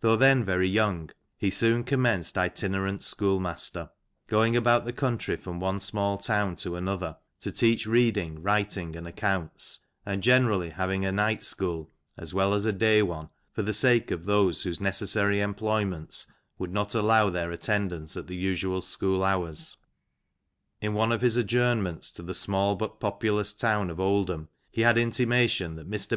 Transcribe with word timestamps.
Though, 0.00 0.16
then 0.16 0.44
very 0.44 0.68
young, 0.68 1.10
he 1.38 1.48
soon 1.48 1.84
com 1.84 2.00
menced 2.00 2.36
itinerant 2.36 3.04
schoolmaster; 3.04 3.90
going 4.26 4.56
about 4.56 4.84
the 4.84 4.92
country 4.92 5.36
from 5.36 5.60
one 5.60 5.78
small 5.78 6.18
town 6.18 6.56
to 6.56 6.74
another, 6.74 7.18
to 7.38 7.52
teach 7.52 7.86
reading, 7.86 8.42
writing, 8.42 8.96
and 8.96 9.06
accounts; 9.06 9.78
and 10.04 10.20
generally 10.20 10.70
having 10.70 11.04
a 11.04 11.12
night 11.12 11.44
school, 11.44 11.92
(as 12.16 12.34
well 12.34 12.54
as 12.54 12.66
a 12.66 12.72
day 12.72 13.02
one,), 13.04 13.28
for 13.52 13.62
the 13.62 13.72
sake 13.72 14.10
of 14.10 14.24
those 14.24 14.64
whose 14.64 14.80
necessary 14.80 15.40
employments 15.40 16.26
would 16.58 16.72
not 16.72 16.92
allow 16.92 17.30
their 17.30 17.52
attendance 17.52 18.16
at 18.16 18.26
the 18.26 18.34
usual 18.34 18.82
school 18.82 19.22
hours. 19.22 19.76
"In 20.80 20.92
one 20.94 21.12
of 21.12 21.20
his 21.22 21.36
adjournments 21.36 22.10
to 22.14 22.24
the 22.24 22.34
small 22.34 22.74
but 22.74 22.98
populous 22.98 23.52
town 23.52 23.90
of 23.90 24.00
Oldham, 24.00 24.48
he 24.72 24.80
had 24.80 24.96
an 24.96 25.04
intimation 25.04 25.76
that 25.76 25.84
the 25.88 25.88
Rev. 25.90 26.00
Mr. 26.00 26.10